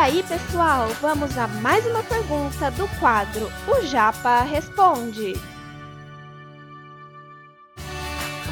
aí, 0.00 0.22
pessoal, 0.22 0.88
vamos 1.02 1.36
a 1.36 1.46
mais 1.46 1.84
uma 1.84 2.02
pergunta 2.02 2.70
do 2.70 2.88
quadro 2.98 3.52
O 3.68 3.84
Japa 3.84 4.40
Responde. 4.40 5.34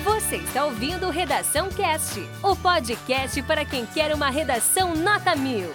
Você 0.05 0.37
está 0.37 0.67
ouvindo 0.67 1.09
Redação 1.09 1.71
Cast, 1.71 2.21
o 2.43 2.55
podcast 2.55 3.41
para 3.43 3.65
quem 3.65 3.87
quer 3.87 4.15
uma 4.15 4.29
redação 4.29 4.95
nota 4.95 5.35
mil. 5.35 5.73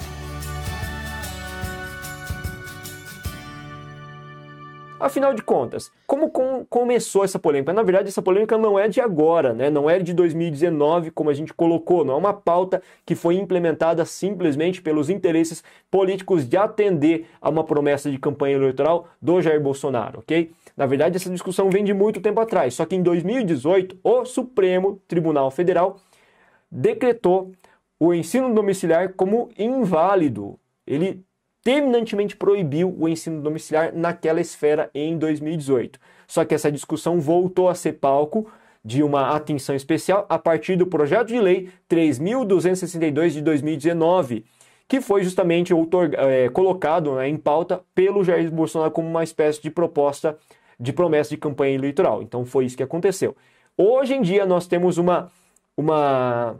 Afinal 4.99 5.33
de 5.33 5.43
contas, 5.43 5.91
como 6.07 6.29
com 6.29 6.65
começou 6.65 7.25
essa 7.25 7.37
polêmica? 7.37 7.73
Na 7.73 7.83
verdade, 7.83 8.07
essa 8.07 8.21
polêmica 8.21 8.57
não 8.57 8.79
é 8.79 8.87
de 8.87 9.01
agora, 9.01 9.53
né? 9.53 9.69
não 9.69 9.89
é 9.89 9.99
de 9.99 10.13
2019, 10.13 11.11
como 11.11 11.29
a 11.29 11.33
gente 11.33 11.53
colocou, 11.53 12.05
não 12.05 12.13
é 12.13 12.17
uma 12.17 12.33
pauta 12.33 12.81
que 13.05 13.13
foi 13.15 13.35
implementada 13.35 14.05
simplesmente 14.05 14.81
pelos 14.81 15.09
interesses 15.09 15.63
políticos 15.91 16.47
de 16.47 16.55
atender 16.55 17.27
a 17.41 17.49
uma 17.49 17.63
promessa 17.63 18.09
de 18.09 18.17
campanha 18.17 18.55
eleitoral 18.55 19.07
do 19.21 19.41
Jair 19.41 19.59
Bolsonaro, 19.59 20.19
ok? 20.19 20.51
Na 20.77 20.85
verdade, 20.85 21.17
essa 21.17 21.29
discussão 21.29 21.69
vem 21.69 21.83
de 21.83 21.93
muito 21.93 22.21
tempo 22.21 22.39
atrás, 22.39 22.73
só 22.73 22.85
que 22.85 22.95
em 22.95 23.03
2018, 23.03 23.97
o 24.03 24.25
Supremo 24.25 25.01
Tribunal 25.07 25.51
Federal 25.51 25.97
decretou 26.71 27.51
o 27.99 28.13
ensino 28.13 28.53
domiciliar 28.53 29.13
como 29.13 29.49
inválido. 29.57 30.57
Ele 30.85 31.23
terminantemente 31.63 32.35
proibiu 32.35 32.93
o 32.99 33.07
ensino 33.07 33.41
domiciliar 33.41 33.93
naquela 33.95 34.41
esfera 34.41 34.89
em 34.93 35.17
2018. 35.17 35.99
Só 36.27 36.43
que 36.43 36.53
essa 36.53 36.71
discussão 36.71 37.19
voltou 37.19 37.69
a 37.69 37.75
ser 37.75 37.93
palco 37.93 38.51
de 38.83 39.01
uma 39.01 39.33
atenção 39.35 39.73
especial 39.73 40.25
a 40.27 40.37
partir 40.37 40.75
do 40.75 40.85
projeto 40.85 41.29
de 41.29 41.39
lei 41.39 41.69
3.262 41.89 43.29
de 43.29 43.41
2019, 43.41 44.43
que 44.87 44.99
foi 44.99 45.23
justamente 45.23 45.73
é, 46.17 46.49
colocado 46.49 47.15
né, 47.15 47.29
em 47.29 47.37
pauta 47.37 47.81
pelo 47.95 48.23
Jair 48.23 48.51
Bolsonaro 48.51 48.91
como 48.91 49.07
uma 49.07 49.23
espécie 49.23 49.61
de 49.61 49.71
proposta 49.71 50.37
de 50.77 50.91
promessa 50.91 51.29
de 51.29 51.37
campanha 51.37 51.75
eleitoral. 51.75 52.21
Então 52.21 52.45
foi 52.45 52.65
isso 52.65 52.75
que 52.75 52.83
aconteceu. 52.83 53.35
Hoje 53.77 54.15
em 54.15 54.21
dia 54.21 54.45
nós 54.45 54.67
temos 54.67 54.97
uma, 54.97 55.31
uma 55.77 56.57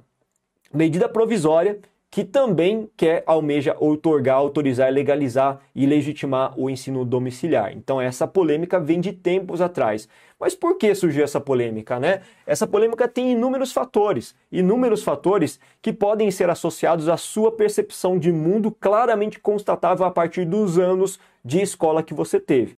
medida 0.74 1.10
provisória 1.10 1.80
que 2.14 2.24
também 2.24 2.88
quer, 2.96 3.24
almeja 3.26 3.76
outorgar, 3.80 4.36
autorizar, 4.36 4.94
legalizar 4.94 5.60
e 5.74 5.84
legitimar 5.84 6.54
o 6.56 6.70
ensino 6.70 7.04
domiciliar. 7.04 7.74
Então 7.76 8.00
essa 8.00 8.28
polêmica 8.28 8.80
vem 8.80 9.02
de 9.02 9.12
tempos 9.12 9.62
atrás. 9.62 10.08
Mas 10.40 10.54
por 10.54 10.78
que 10.78 10.94
surgiu 10.94 11.24
essa 11.24 11.42
polêmica, 11.42 12.00
né? 12.00 12.22
Essa 12.46 12.68
polêmica 12.68 13.08
tem 13.08 13.32
inúmeros 13.32 13.74
fatores, 13.74 14.36
inúmeros 14.52 15.02
fatores 15.02 15.60
que 15.82 15.92
podem 15.92 16.30
ser 16.30 16.52
associados 16.52 17.10
à 17.10 17.18
sua 17.18 17.52
percepção 17.52 18.20
de 18.20 18.32
mundo 18.32 18.70
claramente 18.70 19.40
constatável 19.40 20.06
a 20.06 20.12
partir 20.12 20.46
dos 20.46 20.78
anos 20.78 21.20
de 21.44 21.64
escola 21.64 22.04
que 22.04 22.14
você 22.14 22.40
teve. 22.40 22.78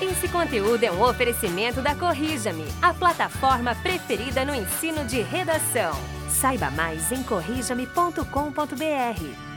Esse 0.00 0.28
conteúdo 0.28 0.82
é 0.82 0.90
um 0.90 1.02
oferecimento 1.02 1.82
da 1.82 1.94
Corrija-me, 1.94 2.64
a 2.80 2.94
plataforma 2.94 3.74
preferida 3.74 4.46
no 4.46 4.54
ensino 4.54 5.04
de 5.04 5.20
redação. 5.20 6.21
Saiba 6.42 6.72
mais 6.72 7.12
em 7.12 7.22
corrijame.com.br. 7.22 9.51